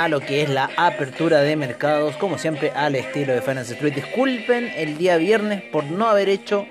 [0.00, 3.92] A lo que es la apertura de mercados, como siempre al estilo de Finance Street.
[3.96, 6.66] Disculpen el día viernes por no haber hecho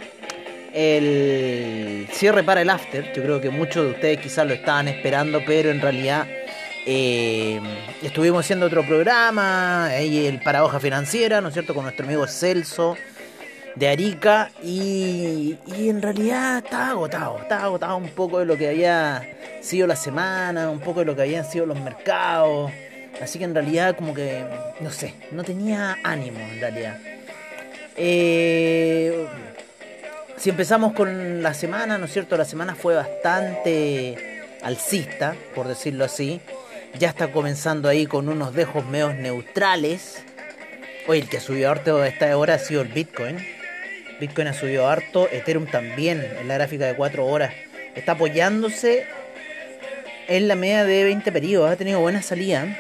[0.74, 3.14] el cierre para el after.
[3.14, 6.26] Yo creo que muchos de ustedes quizás lo estaban esperando, pero en realidad
[6.88, 7.62] eh,
[8.02, 12.98] estuvimos haciendo otro programa, ahí el Paradoja Financiera, ¿no es cierto?, con nuestro amigo Celso
[13.76, 18.70] de Arica y, y, en realidad estaba agotado, estaba agotado un poco de lo que
[18.70, 19.22] había
[19.62, 22.72] sido la semana, un poco de lo que habían sido los mercados,
[23.22, 24.44] así que en realidad como que,
[24.80, 26.98] no sé, no tenía ánimo en realidad.
[27.98, 29.28] Eh,
[30.38, 32.38] si empezamos con la semana, ¿no es cierto?
[32.38, 36.40] La semana fue bastante alcista, por decirlo así.
[36.98, 40.24] Ya está comenzando ahí con unos dejos medios neutrales.
[41.08, 43.38] Hoy el que subió harto esta hora ha sido el Bitcoin.
[44.20, 47.54] Bitcoin ha subido harto, Ethereum también en la gráfica de 4 horas.
[47.96, 49.06] Está apoyándose
[50.28, 52.78] en la media de 20 periodos, ha tenido buena salida.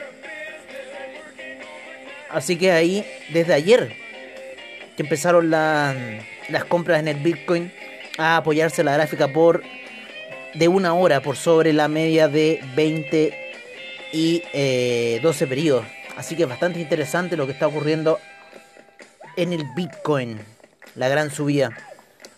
[2.29, 3.95] Así que ahí, desde ayer,
[4.95, 7.71] que empezaron las compras en el Bitcoin
[8.17, 9.63] a apoyarse la gráfica por
[10.53, 13.51] de una hora por sobre la media de 20
[14.11, 14.43] y
[15.21, 15.85] 12 periodos.
[16.17, 18.19] Así que es bastante interesante lo que está ocurriendo
[19.35, 20.39] en el Bitcoin
[20.95, 21.71] la gran subida.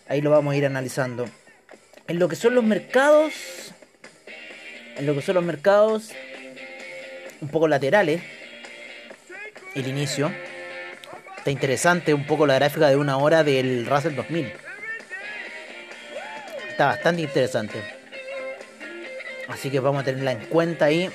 [0.08, 1.26] Ahí lo vamos a ir analizando.
[2.06, 3.32] En lo que son los mercados,
[4.96, 6.10] en lo que son los mercados
[7.40, 8.22] un poco laterales,
[9.74, 10.32] el inicio.
[11.36, 14.52] Está interesante un poco la gráfica de una hora del Russell 2000.
[16.70, 17.82] Está bastante interesante.
[19.48, 21.10] Así que vamos a tenerla en cuenta ahí.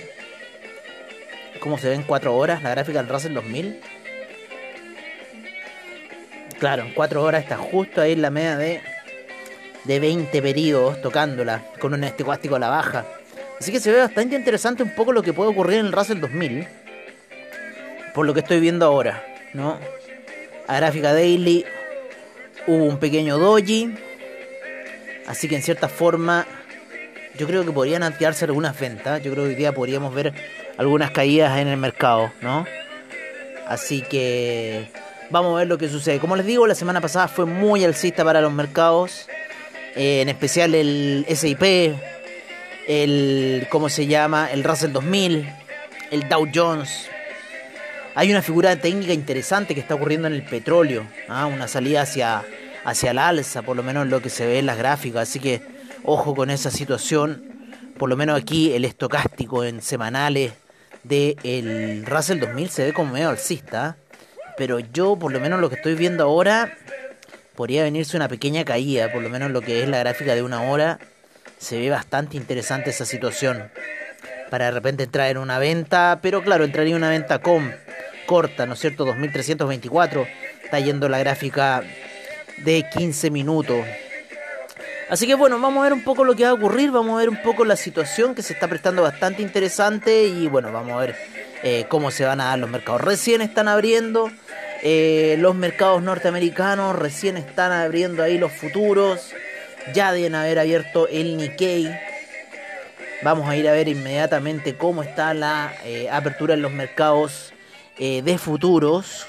[1.60, 3.82] Cómo se ven cuatro horas la gráfica del Russell 2000.
[6.60, 8.82] Claro, en 4 horas está justo ahí en la media de,
[9.84, 13.06] de 20 periodos tocándola con un estecuástico a la baja.
[13.60, 16.20] Así que se ve bastante interesante un poco lo que puede ocurrir en el Russell
[16.20, 16.68] 2000.
[18.18, 19.24] Por lo que estoy viendo ahora,
[19.54, 19.78] ¿no?
[20.66, 21.66] A gráfica daily
[22.66, 23.94] hubo un pequeño doji.
[25.28, 26.48] Así que en cierta forma
[27.38, 29.22] yo creo que podrían activarse algunas ventas.
[29.22, 30.34] Yo creo que hoy día podríamos ver
[30.80, 32.66] algunas caídas en el mercado, ¿no?
[33.68, 34.90] Así que
[35.30, 36.18] Vamos a ver lo que sucede.
[36.18, 39.28] Como les digo, la semana pasada fue muy alcista para los mercados.
[39.96, 41.94] Eh, en especial el SIP,
[42.88, 44.50] el, ¿cómo se llama?
[44.52, 45.48] El Russell 2000,
[46.10, 47.12] el Dow Jones.
[48.18, 51.06] Hay una figura técnica interesante que está ocurriendo en el petróleo.
[51.30, 51.46] ¿ah?
[51.46, 52.44] Una salida hacia,
[52.84, 55.30] hacia la alza, por lo menos en lo que se ve en las gráficas.
[55.30, 55.62] Así que
[56.04, 57.44] ojo con esa situación.
[57.96, 60.54] Por lo menos aquí el estocástico en semanales
[61.04, 63.86] del el Russell 2000 se ve como medio alcista.
[63.86, 63.96] ¿ah?
[64.58, 66.76] Pero yo, por lo menos lo que estoy viendo ahora,
[67.56, 70.64] podría venirse una pequeña caída, por lo menos lo que es la gráfica de una
[70.64, 70.98] hora.
[71.60, 73.70] Se ve bastante interesante esa situación.
[74.50, 77.86] Para de repente entrar en una venta, pero claro, entraría una venta con
[78.28, 79.06] corta, ¿no es cierto?
[79.06, 80.28] 2324.
[80.64, 81.82] Está yendo la gráfica
[82.58, 83.84] de 15 minutos.
[85.10, 87.20] Así que bueno, vamos a ver un poco lo que va a ocurrir, vamos a
[87.20, 90.98] ver un poco la situación que se está prestando bastante interesante y bueno, vamos a
[90.98, 91.16] ver
[91.64, 93.00] eh, cómo se van a dar los mercados.
[93.00, 94.30] Recién están abriendo,
[94.84, 99.32] eh, los mercados norteamericanos recién están abriendo ahí los futuros.
[99.94, 101.90] Ya deben haber abierto el Nikkei.
[103.24, 107.54] Vamos a ir a ver inmediatamente cómo está la eh, apertura en los mercados
[108.00, 109.26] eh, de futuros.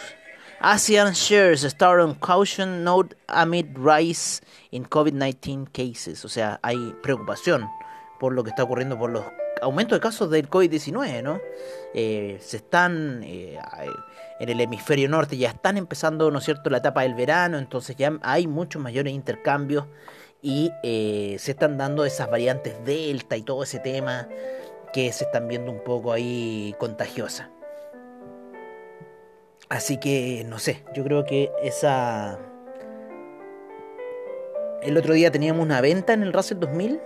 [0.61, 4.41] ASEAN shares start on caution note amid rise
[4.71, 6.25] in COVID-19 cases.
[6.25, 7.69] O sea, hay preocupación
[8.19, 9.25] por lo que está ocurriendo por los
[9.63, 11.41] aumentos de casos del COVID-19, ¿no?
[11.92, 13.25] se están
[14.39, 17.97] en el hemisferio norte ya están empezando, ¿no es cierto?, la etapa del verano, entonces
[17.97, 19.87] ya hay muchos mayores intercambios
[20.41, 24.28] y eh, se están dando esas variantes delta y todo ese tema
[24.92, 27.51] que se están viendo un poco ahí contagiosa.
[29.68, 32.38] Así que, no sé, yo creo que esa...
[34.82, 37.00] El otro día teníamos una venta en el Russell 2000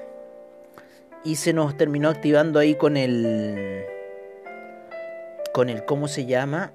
[1.25, 3.85] y se nos terminó activando ahí con el...
[5.53, 6.73] Con el, ¿cómo se llama?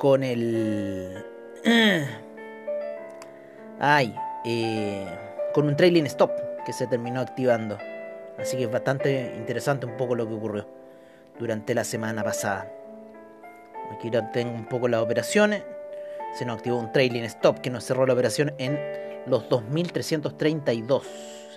[0.00, 1.22] con el...
[3.78, 5.06] Ay, eh,
[5.52, 6.30] con un trailing stop
[6.64, 7.76] que se terminó activando.
[8.38, 10.79] Así que es bastante interesante un poco lo que ocurrió
[11.40, 12.70] durante la semana pasada.
[13.92, 15.64] Aquí tengo un poco las operaciones.
[16.34, 18.78] Se nos activó un trailing stop que nos cerró la operación en
[19.26, 21.02] los 2332.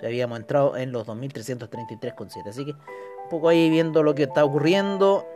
[0.02, 2.48] Habíamos entrado en los 2333,7.
[2.48, 5.26] Así que un poco ahí viendo lo que está ocurriendo.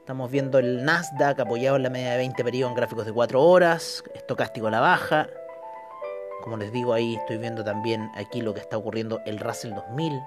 [0.00, 3.40] Estamos viendo el Nasdaq apoyado en la media de 20 periodos en gráficos de 4
[3.40, 5.28] horas, estocástico a la baja.
[6.42, 10.20] Como les digo ahí, estoy viendo también aquí lo que está ocurriendo el Russell 2000.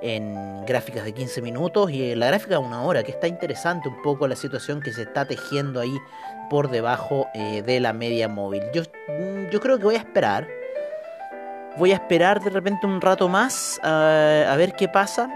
[0.00, 4.00] En gráficas de 15 minutos y la gráfica de una hora, que está interesante un
[4.02, 5.96] poco la situación que se está tejiendo ahí
[6.50, 8.62] por debajo eh, de la media móvil.
[8.72, 10.46] Yo, mm, yo creo que voy a esperar.
[11.76, 15.30] Voy a esperar de repente un rato más a ver qué pasa.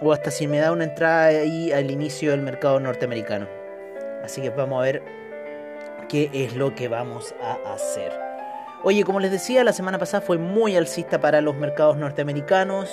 [0.00, 3.48] O hasta si me da una entrada ahí al inicio del mercado norteamericano.
[4.22, 5.02] Así que vamos a ver
[6.08, 8.12] qué es lo que vamos a hacer.
[8.84, 12.90] Oye, como les decía, la semana pasada fue muy alcista para los mercados norteamericanos.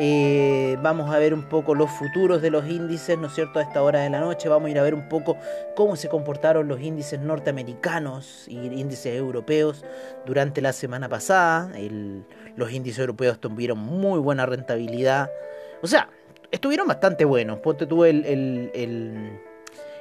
[0.00, 3.58] Eh, vamos a ver un poco los futuros de los índices, ¿no es cierto?
[3.58, 5.36] A esta hora de la noche vamos a ir a ver un poco
[5.74, 9.84] cómo se comportaron los índices norteamericanos y índices europeos
[10.24, 11.72] durante la semana pasada.
[12.54, 15.32] los índices europeos tuvieron muy buena rentabilidad.
[15.82, 16.08] O sea,
[16.52, 17.58] estuvieron bastante buenos.
[17.58, 19.40] Ponte tú el, el, el,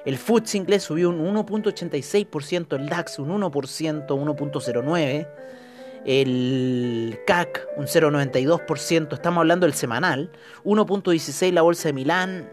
[0.05, 5.27] el FTSE inglés subió un 1.86%, el DAX un 1%, 1.09%
[6.05, 10.29] el CAC un 0,92%, estamos hablando del semanal,
[10.63, 12.49] 1,16 la bolsa de Milán,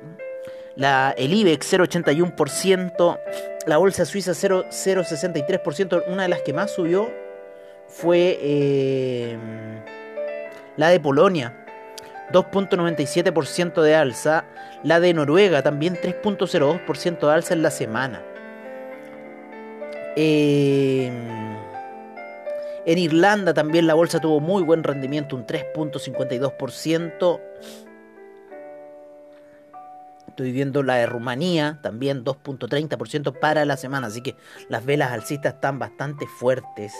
[0.76, 3.18] la, el IBEX 0,81%,
[3.66, 7.10] la bolsa suiza 0,63%, una de las que más subió
[7.86, 9.38] fue eh,
[10.76, 11.64] la de Polonia,
[12.32, 14.44] 2.97% de alza,
[14.82, 18.22] la de Noruega también 3.02% de alza en la semana.
[20.16, 21.10] Eh,
[22.86, 27.40] en Irlanda también la bolsa tuvo muy buen rendimiento, un 3.52%.
[30.28, 34.34] Estoy viendo la de Rumanía, también 2.30% para la semana, así que
[34.68, 36.92] las velas alcistas están bastante fuertes.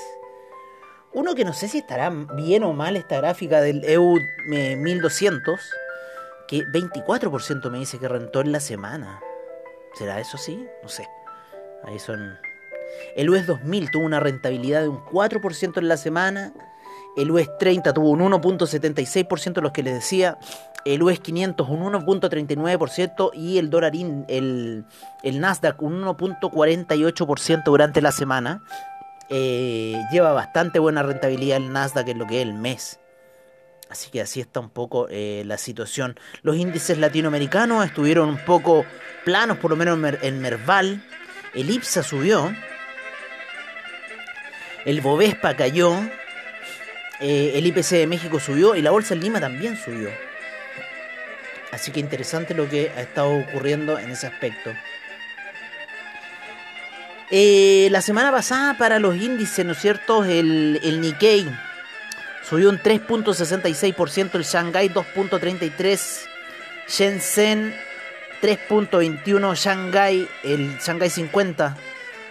[1.13, 5.61] Uno que no sé si estará bien o mal esta gráfica del EU 1200,
[6.49, 9.21] que 24% me dice que rentó en la semana.
[9.95, 10.67] ¿Será eso sí?
[10.83, 11.09] No sé.
[11.85, 12.39] Ahí son
[13.17, 16.52] el US 2000 tuvo una rentabilidad de un 4% en la semana.
[17.17, 20.38] El US 30 tuvo un 1.76% los que les decía.
[20.85, 24.85] El US 500 un 1.39% y el dólar el,
[25.23, 28.62] el Nasdaq un 1.48% durante la semana.
[29.31, 33.00] Eh, lleva bastante buena rentabilidad el Nasdaq en lo que es el mes.
[33.88, 36.19] Así que así está un poco eh, la situación.
[36.43, 38.85] Los índices latinoamericanos estuvieron un poco
[39.25, 41.02] planos, por lo menos en Merval.
[41.55, 42.52] El IPSA subió
[44.85, 45.95] el Bovespa cayó,
[47.21, 50.11] eh, el IPC de México subió y la Bolsa de Lima también subió.
[51.73, 54.73] Así que interesante lo que ha estado ocurriendo en ese aspecto.
[57.31, 60.25] Eh, la semana pasada para los índices, ¿no es cierto?
[60.25, 61.49] El, el Nikkei
[62.49, 66.29] subió un 3.66%, el Shanghai 2.33%,
[66.87, 67.75] Shenzhen
[68.43, 71.77] 3.21%, Shanghai, el Shanghai 50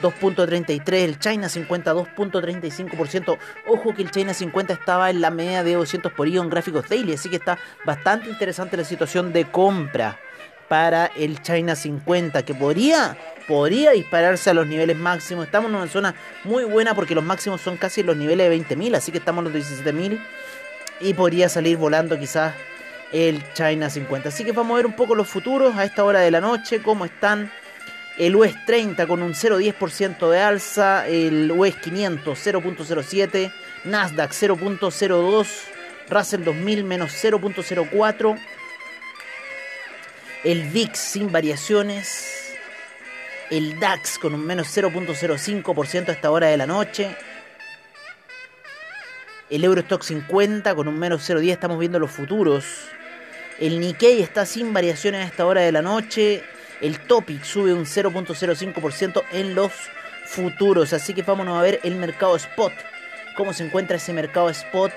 [0.04, 3.38] 2.33, el China 50 2.35%.
[3.68, 6.88] Ojo que el China 50 estaba en la media de 200 por IO en gráficos
[6.90, 10.20] daily, así que está bastante interesante la situación de compra
[10.68, 15.46] para el China 50, que podría, podría dispararse a los niveles máximos.
[15.46, 18.96] Estamos en una zona muy buena porque los máximos son casi los niveles de 20.000,
[18.96, 20.20] así que estamos en los 17.000
[21.00, 22.54] y podría salir volando quizás
[23.12, 24.30] el China 50.
[24.30, 26.82] Así que vamos a ver un poco los futuros a esta hora de la noche,
[26.82, 27.52] cómo están
[28.18, 33.52] el US 30 con un 0,10% de alza, el US 500 0.07,
[33.86, 35.48] Nasdaq 0.02,
[36.10, 38.40] Russell 2000 menos 0.04,
[40.44, 42.56] el VIX sin variaciones,
[43.50, 47.16] el DAX con un menos 0.05% a esta hora de la noche,
[49.50, 52.66] el Eurostock 50 con un menos 0.10, estamos viendo los futuros,
[53.60, 56.44] el Nikkei está sin variaciones a esta hora de la noche,
[56.84, 59.72] el Topic sube un 0.05% en los
[60.26, 60.92] futuros.
[60.92, 62.74] Así que vámonos a ver el mercado spot.
[63.38, 64.92] Cómo se encuentra ese mercado spot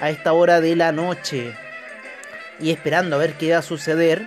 [0.00, 1.54] a esta hora de la noche.
[2.58, 4.26] Y esperando a ver qué va a suceder.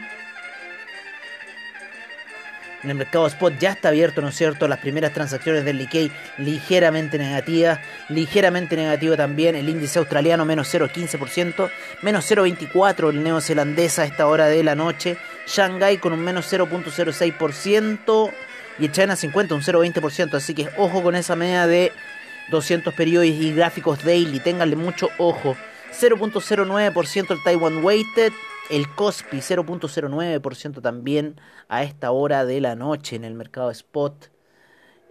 [2.84, 4.68] En el mercado spot ya está abierto, ¿no es cierto?
[4.68, 7.80] Las primeras transacciones del Nikkei ligeramente negativas.
[8.08, 11.70] Ligeramente negativo también el índice australiano, menos 0,15%.
[12.02, 15.18] Menos 0,24% el neozelandés a esta hora de la noche.
[15.46, 18.32] Shanghai con un menos 0.06%
[18.80, 20.36] y el China 50 un 0.20%.
[20.36, 21.92] Así que ojo con esa media de
[22.50, 25.58] 200 periodos y gráficos daily, ténganle mucho ojo.
[25.92, 28.32] 0.09% el Taiwan Weighted,
[28.70, 34.32] el Kospi 0.09% también a esta hora de la noche en el mercado spot.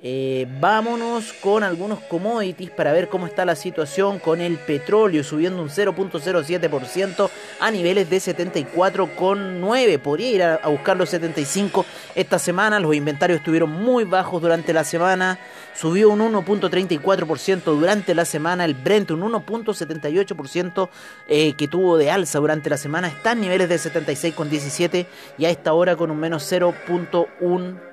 [0.01, 5.61] Eh, vámonos con algunos commodities para ver cómo está la situación con el petróleo subiendo
[5.61, 7.29] un 0.07%
[7.59, 9.99] a niveles de 74,9.
[9.99, 12.79] Podría ir a, buscar los 75 esta semana.
[12.79, 15.41] Los inventarios estuvieron muy bajos durante la semana.
[15.75, 18.65] Subió un 1.34% durante la semana.
[18.65, 20.89] El Brent un 1.78%
[21.27, 23.09] eh, que tuvo de alza durante la semana.
[23.09, 25.07] Está en niveles de 76,17
[25.39, 27.88] y a esta hora con un menos 0.1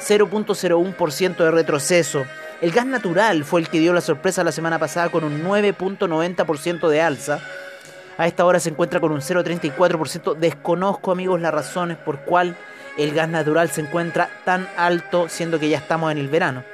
[0.00, 2.24] 0.01% de retroceso.
[2.60, 6.88] El gas natural fue el que dio la sorpresa la semana pasada con un 9.90%
[6.88, 7.40] de alza.
[8.16, 10.34] A esta hora se encuentra con un 0.34%.
[10.36, 12.56] Desconozco, amigos, las razones por cuál
[12.96, 16.64] el gas natural se encuentra tan alto, siendo que ya estamos en el verano.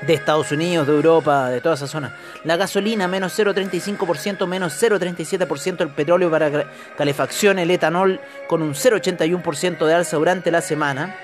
[0.00, 2.16] De Estados Unidos, de Europa, de toda esa zona.
[2.44, 5.80] La gasolina, menos 0,35%, menos 0,37%.
[5.82, 11.16] El petróleo para calefacción, el etanol, con un 0,81% de alza durante la semana.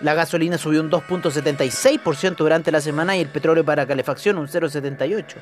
[0.00, 5.36] La gasolina subió un 2.76% durante la semana y el petróleo para calefacción un 0.78%.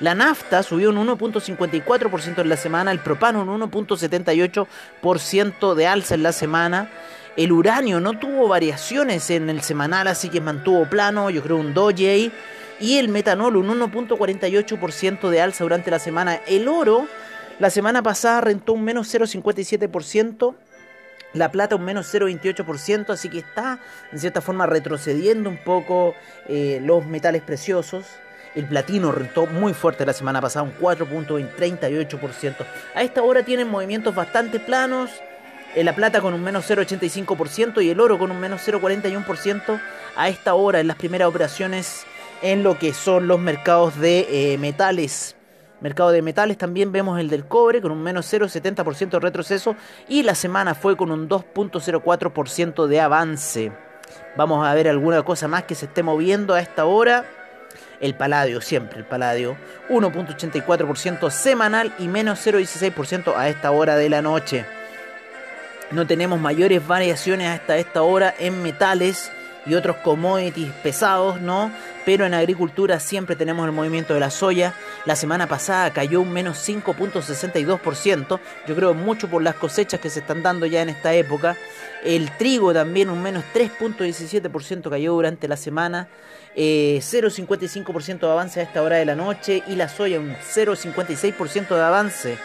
[0.00, 6.22] La nafta subió un 1.54% en la semana, el propano un 1.78% de alza en
[6.22, 6.90] la semana.
[7.36, 11.72] El uranio no tuvo variaciones en el semanal, así que mantuvo plano, yo creo un
[11.72, 12.30] doji.
[12.80, 16.40] Y el metanol un 1.48% de alza durante la semana.
[16.46, 17.06] El oro
[17.58, 20.54] la semana pasada rentó un menos 0.57%.
[21.34, 23.80] La plata un menos 0,28%, así que está
[24.12, 26.14] en cierta forma retrocediendo un poco
[26.48, 28.06] eh, los metales preciosos.
[28.54, 32.54] El platino rentó muy fuerte la semana pasada, un 4.38%.
[32.94, 35.10] A esta hora tienen movimientos bastante planos.
[35.74, 39.80] Eh, la plata con un menos 0,85% y el oro con un menos 0,41%
[40.14, 42.06] a esta hora en las primeras operaciones
[42.42, 45.34] en lo que son los mercados de eh, metales
[45.84, 49.76] Mercado de metales también vemos el del cobre con un menos 0,70% de retroceso
[50.08, 53.70] y la semana fue con un 2.04% de avance.
[54.34, 57.26] Vamos a ver alguna cosa más que se esté moviendo a esta hora.
[58.00, 59.58] El paladio, siempre el paladio,
[59.90, 64.64] 1.84% semanal y menos 0.16% a esta hora de la noche.
[65.90, 69.30] No tenemos mayores variaciones hasta esta hora en metales
[69.66, 71.72] y otros commodities pesados, ¿no?
[72.04, 74.74] Pero en agricultura siempre tenemos el movimiento de la soya.
[75.06, 78.40] La semana pasada cayó un menos 5.62%.
[78.66, 81.56] Yo creo mucho por las cosechas que se están dando ya en esta época.
[82.04, 86.08] El trigo también un menos 3.17% cayó durante la semana.
[86.54, 89.62] 0.55% eh, de avance a esta hora de la noche.
[89.66, 92.38] Y la soya un 0.56% de avance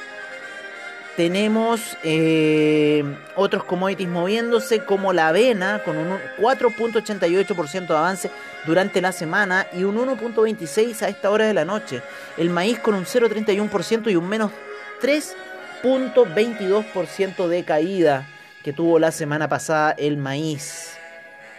[1.19, 3.03] tenemos eh,
[3.35, 8.31] otros commodities moviéndose como la avena con un 4.88% de avance
[8.65, 12.01] durante la semana y un 1.26% a esta hora de la noche.
[12.37, 14.53] El maíz con un 0.31% y un menos
[15.01, 18.25] 3.22% de caída
[18.63, 20.93] que tuvo la semana pasada el maíz.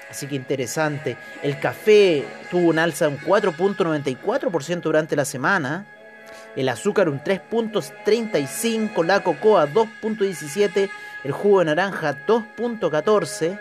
[0.08, 1.18] Así que interesante.
[1.42, 5.84] El café tuvo un alza de un 4.94% durante la semana
[6.56, 10.90] el azúcar un 3.35, la cocoa 2.17,
[11.24, 13.60] el jugo de naranja 2.14,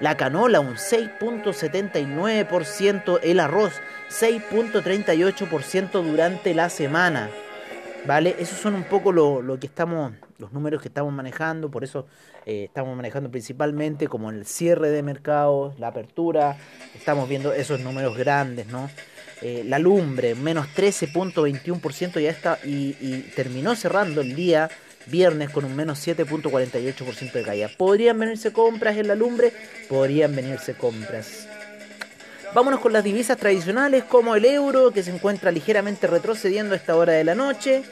[0.00, 3.74] la canola un 6.79%, el arroz
[4.08, 7.28] 6.38% durante la semana.
[8.06, 8.36] ¿Vale?
[8.38, 12.06] Esos son un poco lo, que estamos, los números que estamos manejando, por eso
[12.46, 16.56] eh, estamos manejando principalmente como el cierre de mercados, la apertura,
[16.94, 18.88] estamos viendo esos números grandes, ¿no?
[19.42, 22.92] Eh, la lumbre, menos 13.21% ya está y,
[23.34, 24.68] terminó cerrando el día
[25.06, 27.70] viernes con un menos 7.48% de caída.
[27.76, 29.52] ¿Podrían venirse compras en la lumbre?
[29.88, 31.48] Podrían venirse compras.
[32.54, 36.96] Vámonos con las divisas tradicionales como el euro que se encuentra ligeramente retrocediendo a esta
[36.96, 37.82] hora de la noche.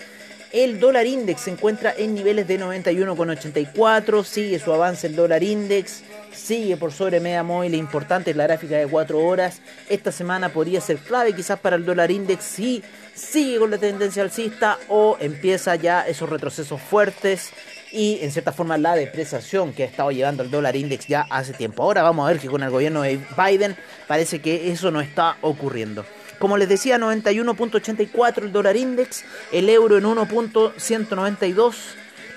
[0.51, 6.03] El dólar index se encuentra en niveles de 91,84, sigue su avance el dólar index,
[6.33, 9.61] sigue por sobre media móvil importante la gráfica de 4 horas.
[9.91, 12.83] Esta semana podría ser clave quizás para el dólar index si
[13.15, 17.51] sigue con la tendencia alcista o empieza ya esos retrocesos fuertes
[17.93, 21.53] y en cierta forma la depreciación que ha estado llevando el dólar index ya hace
[21.53, 21.83] tiempo.
[21.83, 23.77] Ahora vamos a ver que con el gobierno de Biden
[24.07, 26.07] parece que eso no está ocurriendo.
[26.39, 31.75] Como les decía, 91.84 el dólar index, el euro en 1.192,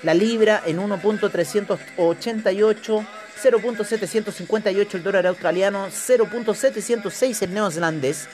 [0.02, 3.06] la libra en 1.388,
[3.40, 8.28] 0.758 el dólar australiano, 0.706 el neozelandés,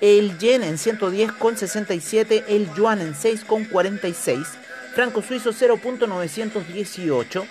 [0.00, 4.44] el yen en 110,67, el yuan en 6,46,
[4.92, 7.46] franco suizo 0.918,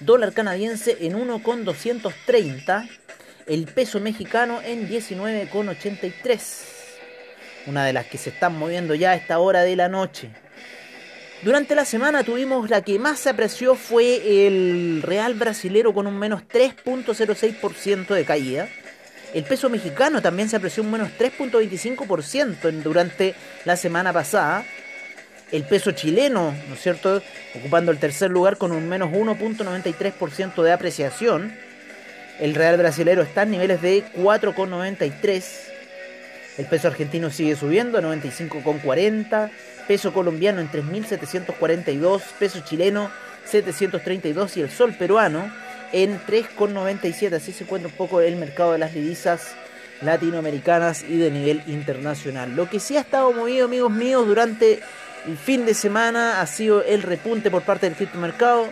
[0.00, 2.90] dólar canadiense en 1.230,
[3.46, 6.38] el peso mexicano en 19,83.
[7.66, 10.30] Una de las que se están moviendo ya a esta hora de la noche.
[11.42, 16.18] Durante la semana tuvimos la que más se apreció fue el real brasilero con un
[16.18, 18.68] menos 3.06% de caída.
[19.34, 23.34] El peso mexicano también se apreció un menos 3.25% durante
[23.64, 24.64] la semana pasada.
[25.52, 27.22] El peso chileno, ¿no es cierto?,
[27.54, 31.65] ocupando el tercer lugar con un menos 1.93% de apreciación.
[32.38, 35.44] El real brasilero está en niveles de 4,93.
[36.58, 39.50] El peso argentino sigue subiendo a 95,40.
[39.88, 42.22] Peso colombiano en 3.742.
[42.38, 43.10] Peso chileno
[43.44, 44.56] 732.
[44.58, 45.50] Y el sol peruano
[45.92, 47.34] en 3,97.
[47.34, 49.54] Así se encuentra un poco el mercado de las divisas
[50.02, 52.54] latinoamericanas y de nivel internacional.
[52.54, 54.80] Lo que sí ha estado movido, amigos míos, durante
[55.26, 58.68] el fin de semana ha sido el repunte por parte del criptomercado.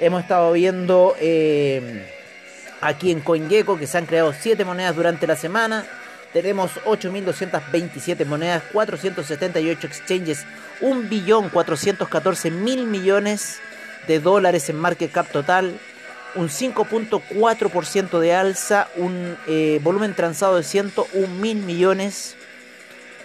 [0.00, 2.04] Hemos estado viendo eh,
[2.84, 5.84] aquí en CoinGecko que se han creado 7 monedas durante la semana.
[6.32, 10.44] Tenemos 8.227 monedas, 478 exchanges,
[10.80, 13.60] 1.414.000 millones
[14.06, 15.78] de dólares en market cap total
[16.34, 22.36] un 5.4% de alza, un eh, volumen transado de 101 mil millones.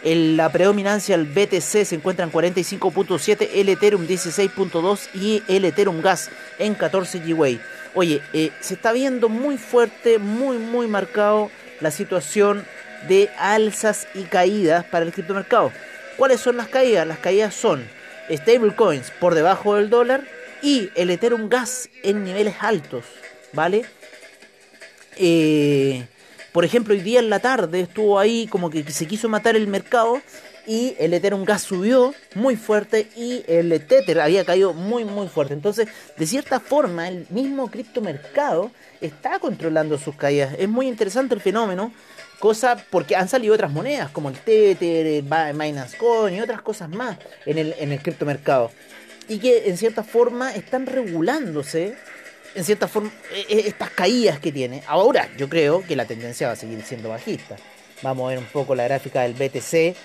[0.04, 6.30] La predominancia del BTC se encuentra en 45.7, el Ethereum 16.2 y el Ethereum Gas
[6.58, 7.60] en 14 GWay.
[7.96, 11.50] Oye, eh, se está viendo muy fuerte, muy, muy marcado
[11.82, 12.66] la situación
[13.08, 15.72] de alzas y caídas para el criptomercado.
[16.18, 17.08] ¿Cuáles son las caídas?
[17.08, 17.88] Las caídas son
[18.30, 20.24] stablecoins por debajo del dólar,
[20.62, 23.06] y el Ethereum Gas en niveles altos,
[23.54, 23.86] ¿vale?
[25.16, 26.06] Eh,
[26.52, 29.68] por ejemplo, hoy día en la tarde estuvo ahí como que se quiso matar el
[29.68, 30.22] mercado
[30.66, 35.54] y el Ethereum Gas subió muy fuerte y el Tether había caído muy muy fuerte.
[35.54, 35.88] Entonces,
[36.18, 40.56] de cierta forma, el mismo criptomercado está controlando sus caídas.
[40.58, 41.92] Es muy interesante el fenómeno,
[42.40, 46.90] cosa porque han salido otras monedas como el Tether, el Binance Coin y otras cosas
[46.90, 48.72] más en el, en el criptomercado
[49.28, 51.96] y que en cierta forma están regulándose
[52.56, 54.84] en cierta forma e, e, estas caídas que tiene.
[54.88, 57.56] Ahora yo creo que la tendencia va a seguir siendo bajista.
[58.02, 59.96] Vamos a ver un poco la gráfica del BTC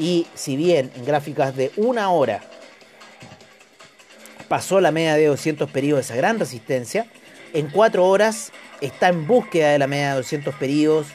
[0.00, 2.40] y si bien en gráficas de una hora
[4.48, 7.06] pasó la media de 200 periodos esa gran resistencia,
[7.52, 11.06] en cuatro horas está en búsqueda de la media de 200 periodos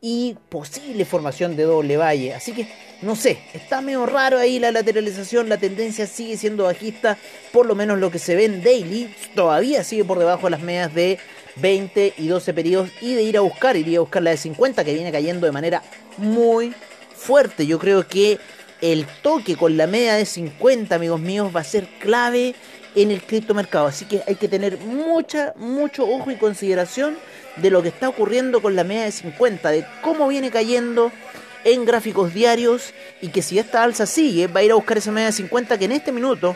[0.00, 2.34] y posible formación de doble valle.
[2.34, 2.68] Así que
[3.00, 7.16] no sé, está medio raro ahí la lateralización, la tendencia sigue siendo bajista,
[7.52, 10.60] por lo menos lo que se ve en daily, todavía sigue por debajo de las
[10.60, 11.18] medias de
[11.56, 14.84] 20 y 12 periodos y de ir a buscar, iría a buscar la de 50
[14.84, 15.82] que viene cayendo de manera
[16.18, 16.74] muy
[17.24, 17.66] fuerte.
[17.66, 18.38] Yo creo que
[18.80, 22.54] el toque con la media de 50, amigos míos, va a ser clave
[22.94, 23.86] en el criptomercado.
[23.86, 27.16] Así que hay que tener mucha, mucho ojo y consideración
[27.56, 31.10] de lo que está ocurriendo con la media de 50, de cómo viene cayendo
[31.64, 35.10] en gráficos diarios y que si esta alza sigue va a ir a buscar esa
[35.10, 36.54] media de 50 que en este minuto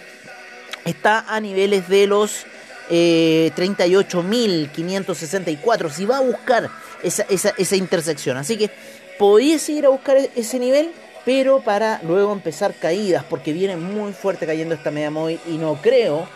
[0.85, 2.45] está a niveles de los
[2.91, 5.91] eh, 38.564.
[5.91, 6.69] Si va a buscar
[7.03, 8.37] esa, esa, esa intersección.
[8.37, 8.71] Así que
[9.19, 10.93] podéis ir a buscar e-, ese nivel,
[11.25, 15.75] pero para luego empezar caídas, porque viene muy fuerte cayendo esta media móvil y no
[15.83, 16.29] creo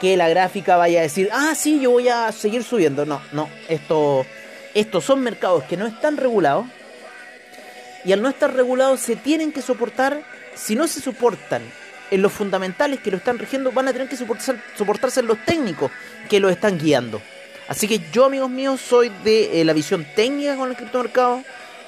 [0.00, 3.04] que la gráfica vaya a decir, ah, sí, yo voy a seguir subiendo.
[3.04, 4.24] No, no, esto,
[4.74, 6.66] estos son mercados que no están regulados
[8.04, 10.22] y al no estar regulados se tienen que soportar,
[10.54, 11.62] si no se soportan
[12.10, 15.90] en los fundamentales que lo están rigiendo, van a tener que soportarse en los técnicos
[16.28, 17.20] que lo están guiando.
[17.68, 21.44] Así que yo, amigos míos, soy de eh, la visión técnica con el criptomercado,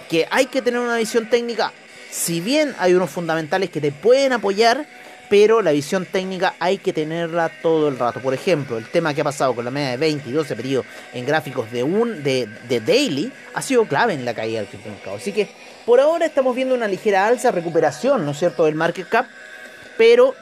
[0.08, 1.72] que hay que tener una visión técnica,
[2.10, 4.86] si bien hay unos fundamentales que te pueden apoyar,
[5.30, 8.20] pero la visión técnica hay que tenerla todo el rato.
[8.20, 10.86] Por ejemplo, el tema que ha pasado con la media de 20 y 12 periodos
[11.14, 15.16] en gráficos de un de, de daily ha sido clave en la caída del criptomercado.
[15.16, 15.48] Así que
[15.86, 19.26] por ahora estamos viendo una ligera alza, recuperación, ¿no es cierto?, del market cap,
[19.96, 20.34] pero,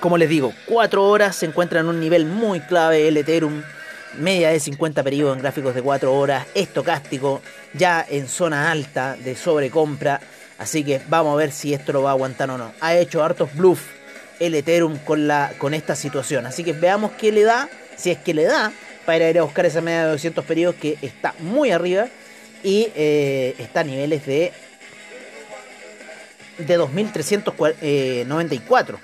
[0.00, 3.62] como les digo, 4 horas se encuentra en un nivel muy clave el Ethereum,
[4.18, 9.36] media de 50 periodos en gráficos de 4 horas, estocástico, ya en zona alta de
[9.36, 10.20] sobrecompra,
[10.58, 12.72] así que vamos a ver si esto lo va a aguantar o no.
[12.80, 13.80] Ha hecho hartos bluff
[14.40, 18.18] el Ethereum con, la, con esta situación, así que veamos qué le da, si es
[18.18, 18.72] que le da,
[19.06, 22.06] para ir a buscar esa media de 200 periodos que está muy arriba
[22.62, 24.52] y eh, está a niveles de
[26.58, 28.98] de 2.394.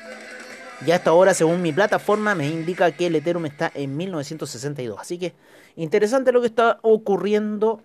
[0.86, 4.98] Ya hasta ahora, según mi plataforma, me indica que el Ethereum está en 1962.
[4.98, 5.34] Así que
[5.76, 7.82] interesante lo que está ocurriendo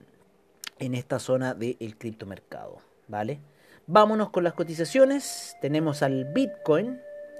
[0.80, 2.78] en esta zona del criptomercado.
[3.10, 3.40] ¿Vale?
[3.86, 5.58] Vámonos con las cotizaciones.
[5.62, 7.00] Tenemos al Bitcoin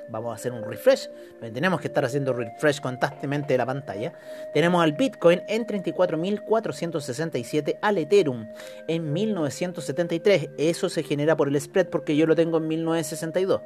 [0.10, 1.10] vamos a hacer un refresh.
[1.54, 4.14] Tenemos que estar haciendo refresh constantemente de la pantalla.
[4.54, 8.48] Tenemos al Bitcoin en 34.467, al Ethereum
[8.88, 10.50] en 1973.
[10.58, 13.62] Eso se genera por el spread porque yo lo tengo en 1962.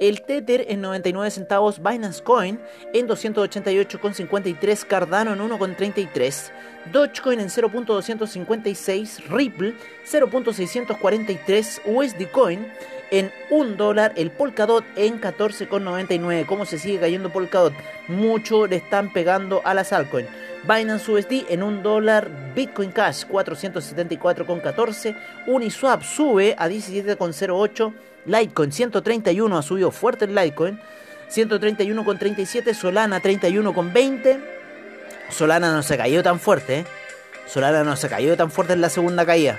[0.00, 2.60] El Tether en 99 centavos, Binance Coin
[2.94, 6.52] en 288,53, Cardano en 1,33,
[6.92, 9.74] Dogecoin en 0.256, Ripple
[10.10, 12.66] 0.643, USD Coin
[13.10, 16.46] en 1 dólar, el Polkadot en 14,99.
[16.46, 17.72] ¿Cómo se sigue cayendo Polkadot?
[18.08, 20.28] Mucho le están pegando a las altcoins.
[20.64, 25.16] Binance USD en 1 dólar, Bitcoin Cash 474,14,
[25.46, 27.92] Uniswap sube a 17,08,
[28.26, 30.80] Litecoin 131 ha subido fuerte el Litecoin,
[31.30, 34.40] 131,37, Solana 31,20.
[35.30, 36.84] Solana no se cayó tan fuerte, ¿eh?
[37.46, 39.58] Solana no se cayó tan fuerte en la segunda caída.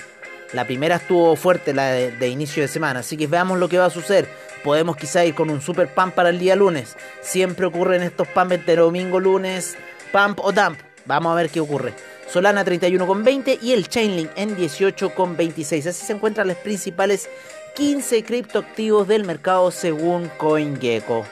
[0.53, 3.01] La primera estuvo fuerte, la de, inicio de semana.
[3.01, 4.27] Así que veamos lo que va a suceder.
[4.63, 6.97] Podemos quizá ir con un super pump para el día lunes.
[7.21, 9.77] Siempre ocurren estos pumps de domingo, lunes,
[10.11, 10.79] pump o dump.
[11.05, 11.93] Vamos a ver qué ocurre.
[12.27, 15.87] Solana 31,20 y el Chainlink en 18,26.
[15.87, 17.29] Así se encuentran los principales
[17.75, 21.25] 15 criptoactivos del mercado según CoinGecko.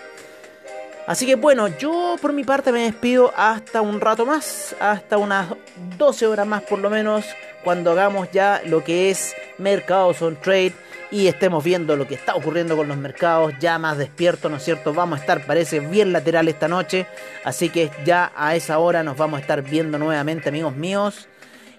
[1.08, 5.54] Así que bueno, yo por mi parte me despido hasta un rato más, hasta unas
[5.98, 7.26] 12 horas más por lo menos
[7.64, 10.74] cuando hagamos ya lo que es mercados on trade
[11.12, 14.64] y estemos viendo lo que está ocurriendo con los mercados ya más despiertos, ¿no es
[14.64, 14.94] cierto?
[14.94, 17.08] Vamos a estar, parece, bien lateral esta noche,
[17.44, 21.28] así que ya a esa hora nos vamos a estar viendo nuevamente, amigos míos,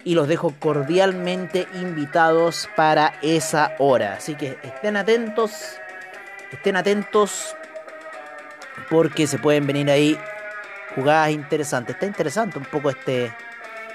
[0.04, 4.14] y los dejo cordialmente invitados para esa hora.
[4.14, 5.52] Así que estén atentos,
[6.50, 7.54] estén atentos,
[8.88, 10.18] porque se pueden venir ahí
[10.94, 11.94] jugadas interesantes.
[11.94, 13.32] Está interesante un poco este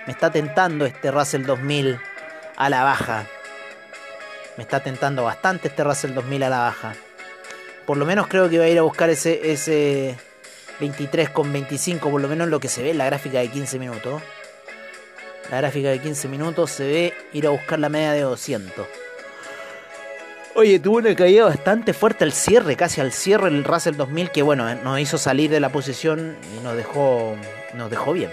[0.06, 2.00] me está tentando este Russell 2000
[2.56, 3.26] a la baja.
[4.58, 6.94] Me está tentando bastante este Russell 2000 a la baja.
[7.86, 10.16] Por lo menos creo que va a ir a buscar ese, ese
[10.80, 13.80] 23 con 25, por lo menos lo que se ve en la gráfica de 15
[13.80, 14.22] minutos.
[15.52, 18.86] La gráfica de 15 minutos se ve ir a buscar la media de 200.
[20.56, 24.44] Oye, tuvo una caída bastante fuerte al cierre, casi al cierre el Russell 2000, que
[24.44, 27.36] bueno, nos hizo salir de la posición y nos dejó,
[27.74, 28.30] nos dejó bien.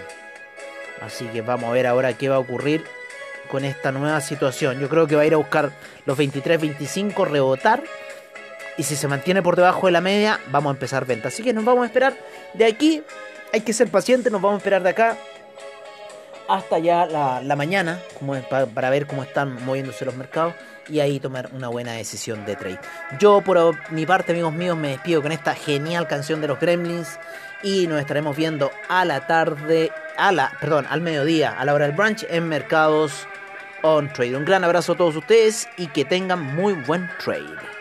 [1.01, 2.85] Así que vamos a ver ahora qué va a ocurrir
[3.51, 4.79] con esta nueva situación.
[4.81, 5.73] Yo creo que va a ir a buscar
[6.07, 7.83] los 23-25, rebotar.
[8.77, 11.29] Y si se mantiene por debajo de la media, vamos a empezar venta.
[11.29, 12.15] Así que nos vamos a esperar
[12.55, 13.03] de aquí.
[13.53, 15.17] Hay que ser pacientes, nos vamos a esperar de acá
[16.51, 20.55] hasta ya la, mañana como para, para ver cómo están moviéndose los mercados
[20.89, 22.81] y ahí tomar una buena decisión de trade.
[23.21, 27.19] Yo por mi parte, amigos míos, me despido con esta genial canción de los Gremlins
[27.63, 31.87] y nos estaremos viendo a la tarde, a la, perdón, al mediodía, a la hora
[31.87, 33.29] del brunch en Mercados
[33.83, 34.37] on Trade.
[34.37, 37.80] Un gran abrazo a todos ustedes y que tengan muy buen trade.